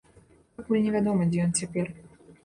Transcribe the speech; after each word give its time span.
Пакуль 0.61 0.79
невядома, 0.85 1.27
дзе 1.33 1.39
ён 1.45 1.53
цяпер. 1.65 1.93